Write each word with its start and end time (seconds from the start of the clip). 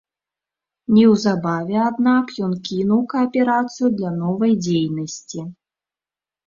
Неўзабаве, 0.95 1.75
аднак, 1.89 2.25
ён 2.47 2.57
кінуў 2.69 3.01
кааперацыю 3.15 3.87
для 4.01 4.09
новай 4.21 4.53
дзейнасці. 4.67 5.39